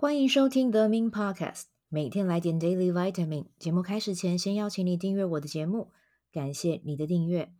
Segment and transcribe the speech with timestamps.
[0.00, 3.46] 欢迎收听 The Min Podcast，每天来点 Daily Vitamin。
[3.58, 5.90] 节目开始前，先邀请你订阅我的节目，
[6.30, 7.52] 感谢你的订阅。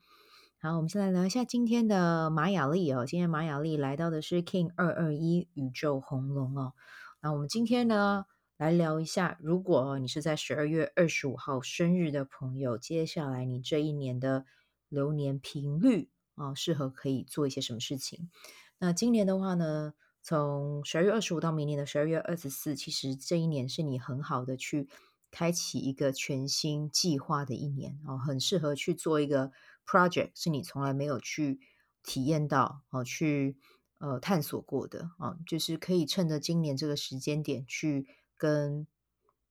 [0.61, 3.05] 好，我们先来聊一下今天的玛雅历哦。
[3.05, 6.75] 今天玛雅历来到的是 King 二二一宇宙红龙哦。
[7.21, 8.27] 那我们今天呢，
[8.57, 14.47] 来聊一下，如果你是在十二月二十五号生日的朋友，接下来你这一年的
[14.89, 18.31] 流年频率啊，适合可以做一些什么事情？
[18.79, 19.95] 那今年的话呢，
[20.29, 24.87] 从十二月二十五到明年的十二月二十四，其实这一年是你很好的去
[25.31, 29.53] 开启一个全新计划的一年哦，很适合去做一个
[29.87, 31.61] project，是你从来没有去
[32.03, 33.57] 体验到哦，去
[34.01, 38.07] 呃探索过的啊，就是可以趁着今年这个时间点去
[38.37, 38.87] 跟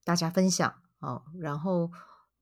[0.04, 1.92] 大家分享哦，然后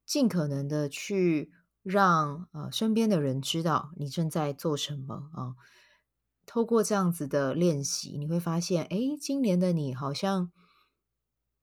[0.04, 1.50] 尽可能的去
[1.82, 5.56] 让呃身边的人知道你正在做什么啊。
[6.46, 10.52] 透过这样子的练习，你会发现，哎，今年的你好像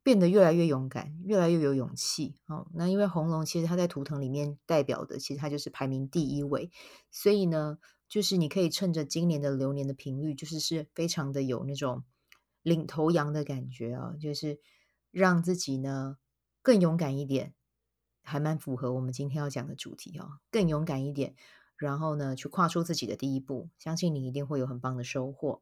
[0.04, 2.36] 变得越来越勇敢，越来越有勇气。
[2.48, 6.70] 哦，那因为红龙其实它在图腾里面代表的，其实它就是排名第一位，
[7.10, 12.04] 所以呢，就是你可以趁着今年的流年的频率，就是是非常的有那种
[12.62, 14.60] 领头羊的感觉啊，就是
[15.12, 16.18] 让自己呢
[16.62, 17.54] 更勇敢一点，
[18.22, 21.36] 还蛮符合我们今天要讲的主题啊，更勇敢一点。
[21.84, 25.62] 然后呢，去跨出自己的第一步，相信你一定会有很棒的收获。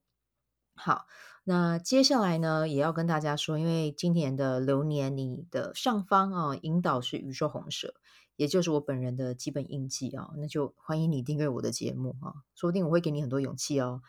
[0.75, 1.05] 好，
[1.43, 7.95] 那接下来呢，也要跟大家说，因为今年的流年，你的上方啊，引导是宇宙红蛇，
[8.35, 14.01] 也就是我本人的基本印记啊，那就欢迎你订阅我的节目啊，说不定我会给你很多勇气哦。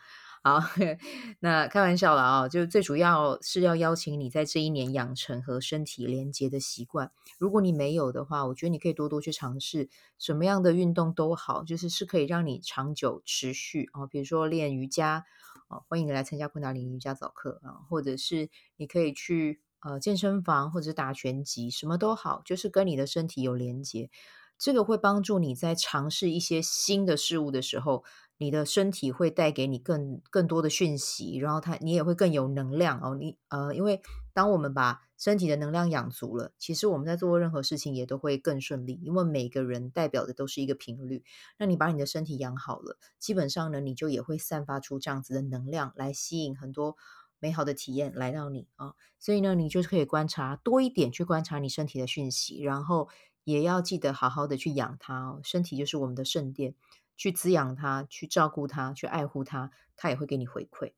[0.45, 0.59] 好，
[1.39, 2.49] 那开玩笑了啊！
[2.49, 7.13] 就最主要是要邀请你在这一年养成和身体连接的习惯。
[7.39, 9.87] 如果你没有的话，我觉得你可以多多去尝试，
[10.19, 14.05] 什么样的运动都好，就是是可以让你长久持续啊。
[14.05, 15.23] 比如说练瑜伽
[15.69, 24.09] 啊，欢迎你来参加昆达里瑜伽早课啊，或者是你可以去呃健身房或者打拳击，什么都好，就是跟你的身体有连接，
[24.57, 28.03] 这个会帮助你在尝试一些新的事物的时候。
[28.37, 33.15] 你的身体会带给你更更多的讯息，然后它你也会更有能量哦。
[33.15, 34.01] 你呃，因为
[34.33, 38.99] 当我们把身体的能量养足了，其实我们在做任何事情也都会更顺利。
[39.03, 41.23] 因为每个人代表的都是一个频率，
[41.57, 46.97] 那你把你的身体养好了，基本上呢，你就也会散发出这样子的能量，来吸引很多
[47.39, 53.07] 美好的体验来到你啊、所以呢，你就是可以观察多一点，去观察你身体的讯息，然后
[53.45, 55.39] 也要记得好好的去养它哦。
[55.43, 56.75] 身体就是我们的圣殿。
[57.15, 60.93] 去滋养它，去照顾它，去爱护它，它也会给你回馈。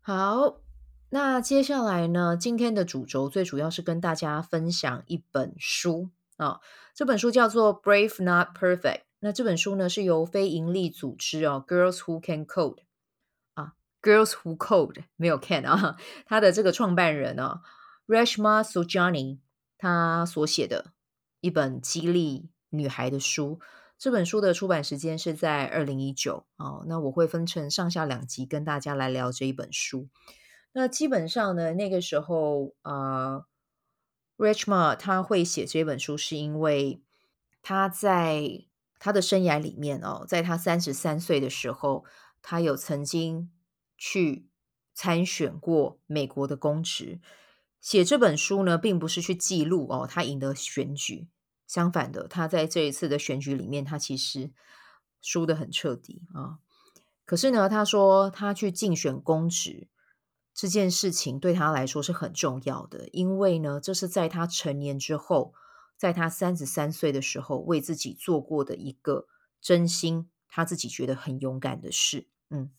[0.00, 0.60] 好，
[1.10, 2.36] 那接下来呢？
[2.36, 6.60] 今天的主轴最主要是跟大家分享一本书啊、
[6.94, 8.80] 这本书叫做《Brave Not Perfect》。
[9.18, 12.78] 那这本书呢是由非营利组织哦，Girls Who Can Code
[13.52, 17.60] 啊，Girls Who Code 没有 Can 啊， 他的这个创办人哦
[18.06, 19.40] ，Reshma Saujani
[19.76, 20.92] 他所写的
[21.40, 23.60] 一本激励女孩的书。
[24.00, 30.08] 这本书的出版时间是在二零一九哦，那我会分成上下两集跟大家来聊这一本书。
[30.72, 33.44] 那基本上呢，那个时候啊
[34.38, 37.02] ，Reshma 他会写这本书，是因为
[37.60, 38.64] 他在
[38.98, 42.06] 他的生涯里面哦，在他三十三岁的时候，
[42.40, 43.50] 他有曾经
[43.98, 44.48] 去
[44.94, 47.20] 参选过美国的公职。
[47.82, 51.28] 写这本书呢，并不是去记录哦，他赢得选举。
[51.70, 54.50] 相反的，他在这一次的选举里面，他其实
[55.20, 56.58] 输得很彻底啊。
[57.24, 59.86] 可是呢，他说他去竞选公职
[60.52, 65.54] 这件事情对他来说是很重要的，因为呢，这是在他成年之后，
[65.96, 69.28] 在他三十三岁的时候为自己做过的一个
[69.60, 72.26] 真心他自己觉得很勇敢的事。
[72.48, 72.72] 嗯，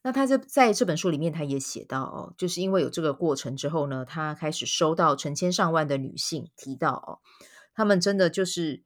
[0.00, 7.20] 那他在在这本书里面，他也写到哦，就是因为有这个过程之后呢，他开始收到成千上万的女性提到哦。
[7.74, 8.84] 他们真的就是，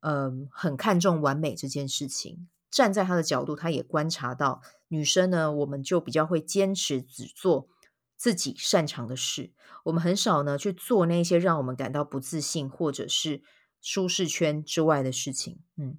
[0.00, 2.48] 嗯，很看重完美这件事情。
[2.68, 7.68] 站在他的角度，他也观察到，女生呢，我们就比较会坚持只做
[8.16, 9.52] 自己擅长的事，
[9.84, 13.42] 我们很少呢去做那些让我们感到不自信或者是
[13.80, 15.60] 舒适圈之外的事情。
[15.76, 15.96] 嗯，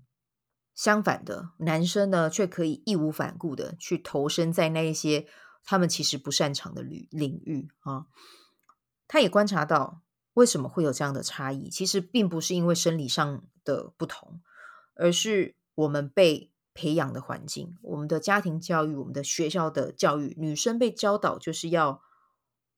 [0.75, 5.27] 相反的，男生呢却可以义无反顾的去投身在那一些
[5.63, 8.05] 他们其实不擅长的领领域啊。
[9.07, 10.03] 他也观察到。
[10.37, 11.67] 为什么会有这样的差异？
[11.67, 14.39] 其实并不是因为生理上的不同，
[14.93, 20.35] 而是我们被培养的环境，我们的家庭教育，我们的学校的教育。
[20.37, 22.03] 女生被教导就是要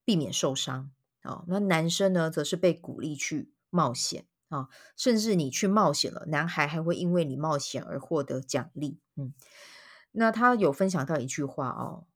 [0.06, 0.90] 避免受伤
[1.24, 9.02] 啊，那男生呢，则是被鼓励去冒险啊，甚至你去冒险了，男孩还会因为你冒险而获得奖励。
[9.18, 9.34] 嗯，
[10.14, 12.08] 那他有分享到一句话哦，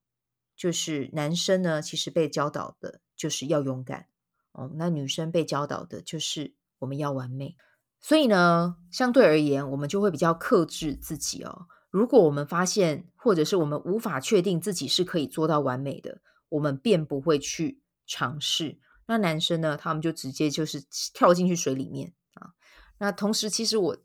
[0.55, 4.07] 就是男生呢，其实被教导的就是要勇敢
[4.53, 7.57] 哦，那女生被教导的就是我们要完美。
[7.99, 11.67] 所以呢，相对而言，我们就会比较克制自己哦。
[11.89, 18.79] 如果我们发现，或者是我们无法确定自己是可以做到完美的，我们便不会去尝试。
[19.05, 20.83] 那男生呢，他们就直接就是
[21.13, 22.53] 跳进去水里面啊。
[22.97, 23.97] 那同时，其实我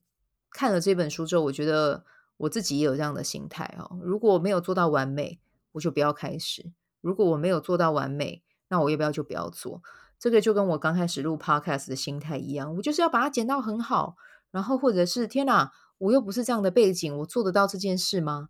[0.50, 2.04] 看了这本书之后，我觉得
[2.36, 3.98] 我自己也有这样的心态哦。
[4.02, 5.40] 如果我没有做到完美，
[5.72, 9.82] 我就不要开始；如果我没有做到完美，那我要不要就不要做？
[10.18, 14.16] 这个就跟我刚开始录 Podcast 的心态一样，我就是要把它剪到很好，
[14.50, 18.48] 然后或者是天哪，我又不是这样的背景，我做得到这件事吗？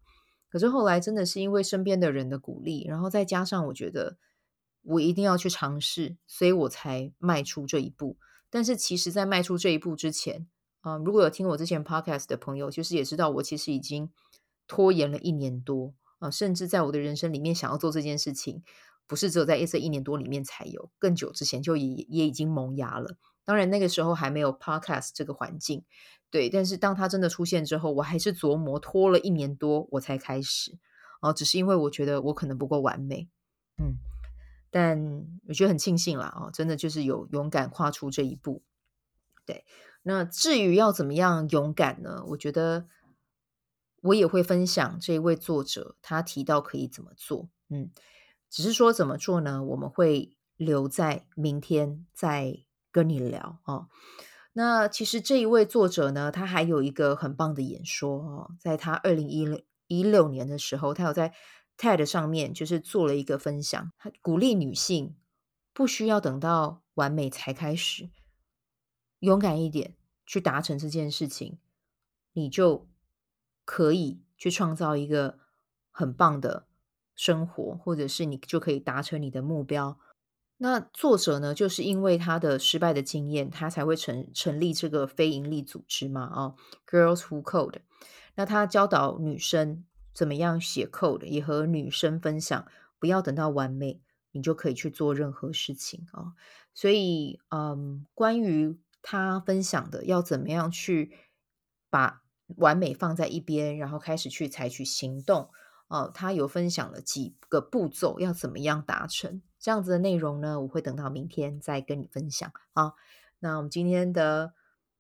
[0.51, 4.17] 可是后来真的是因为身边的人的鼓励，然后再加上我觉得
[4.83, 8.17] 我一定要去尝试，所以我才迈出这一步。
[8.49, 10.47] 但是其实，在迈出这一步之前，
[10.81, 14.11] 啊、如果有听我之前 Podcast 的朋友，就是也知道我其实已经
[14.67, 18.63] 拖延了一年多啊、甚至在我的人生里面想要做这件事情，
[19.09, 23.17] 不是只有在这一年多里面才有，更久之前就也也已经萌芽了。
[23.45, 25.85] 当然那个时候还没有 Podcast 这个环境，
[26.31, 30.79] 对，但是当它真的出现之后，我还是琢磨拖了一年多我才开始，
[31.21, 33.29] 哦、只是因为我觉得我可能不够完美，
[33.79, 33.97] 嗯。
[34.71, 38.63] 但我觉得很庆幸啦，哦，真的就是有勇敢跨出这一步。
[39.47, 39.65] 对，
[40.03, 42.23] 那至于要怎么样勇敢呢？
[42.29, 42.87] 我觉得
[44.03, 47.49] 我也会分享这一位作者他提到可以怎么做。
[47.71, 47.91] 嗯，
[48.51, 49.63] 只是说怎么做呢？
[49.63, 53.89] 我们会留在明天再跟你聊哦。
[54.53, 59.29] 那其实这一位作者呢，他还有一个很棒的演说哦，在他二零
[59.87, 61.35] 一六年的时候，他有在。
[61.81, 65.17] TED 上面就是做了一个分享，他鼓励女性
[65.73, 68.11] 不需要等到完美才开始，
[69.21, 69.95] 勇敢一点
[70.27, 71.61] 去达成这件事情，
[72.33, 72.89] 你就
[73.65, 75.39] 可以去创造一个
[75.93, 76.67] 很棒的
[77.19, 79.99] 生活，或者是你就可以达成你的目标。
[80.57, 86.55] 那作者呢，就是因为他的失败的经验，他才会成成立这个非营利组织嘛，哦
[86.87, 87.81] ，Girls Who Code。
[88.37, 89.85] 那他教导女生。
[90.15, 92.67] 怎么样写 code，也和女生分享，
[92.99, 96.33] 不要等到完美，你就可以去做任何事情啊、哦。
[96.75, 101.13] 所以，嗯，关于他分享的要怎么样去
[101.89, 102.25] 把
[102.57, 105.51] 完美放在一边，然后开始去采取行动，
[105.89, 110.61] 哦，他有分享了几个步骤，要怎么样达成这样子的内容呢？
[110.61, 112.53] 我会等到明天再跟你分享。
[112.73, 112.95] 好，
[113.41, 114.53] 那我们今天的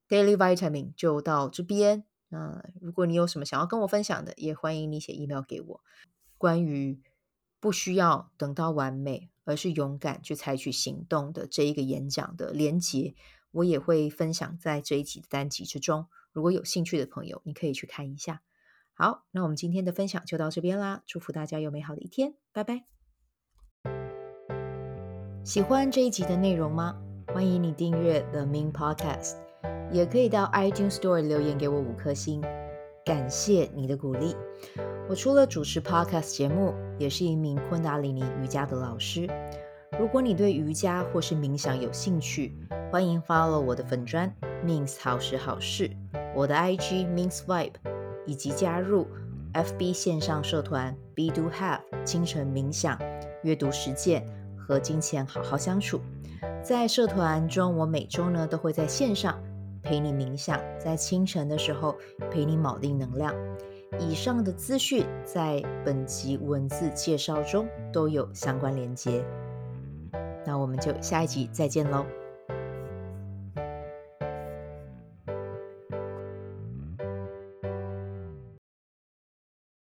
[0.09, 2.05] Daily Vitamin 就到这边。
[2.31, 5.81] 那如果你有什么想要跟我分享的，也欢迎你写 email 给我。
[6.37, 7.01] 关于
[7.61, 13.15] 不需要等到完美，而是勇敢去采取行动的这一个演讲的连结，
[13.51, 16.07] 我也会分享在这一集的单集之中。
[16.33, 18.43] 如果有兴趣的朋友，你可以去看一下。
[19.01, 21.03] 好，那我们今天的分享就到这边啦。
[21.07, 22.83] 祝福大家有美好的一天，拜拜。
[25.45, 27.01] 喜欢这一集的内容吗？
[27.33, 29.37] 欢迎你订阅 The Min Podcast。
[29.93, 32.43] 也可以到 iTunes Store 留言给我五颗星，
[33.05, 34.35] 感谢你的鼓励。
[35.09, 39.29] 我除了主持 Podcast 节目，也是一名昆达里尼瑜伽的老师。
[39.97, 42.53] 如果你对瑜伽或是冥想有兴趣，
[42.91, 44.35] 欢迎 follow 我的粉砖
[44.67, 45.89] Min 好时好事，
[46.35, 47.75] 我的 IG Min's Vibe，
[48.29, 49.09] 以及加入
[49.55, 52.99] FB 线上社团 Be Do Have 清晨冥想、
[53.43, 54.25] 阅读实践
[54.57, 56.01] 和金钱好好相处。
[56.63, 59.43] 在社团中，我每周呢都会在线上。
[59.83, 61.97] 陪你冥想，在清晨的时候
[62.31, 63.35] 陪你铆定能量。
[63.99, 69.25] 以上的资讯在本集文字介绍中都有相关连接。
[70.45, 72.05] 那我们就下一集再见喽。